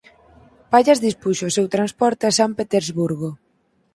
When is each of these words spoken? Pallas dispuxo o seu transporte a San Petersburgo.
Pallas 0.71 1.01
dispuxo 1.07 1.43
o 1.47 1.53
seu 1.57 1.67
transporte 1.75 2.23
a 2.27 2.35
San 2.39 2.51
Petersburgo. 2.59 3.29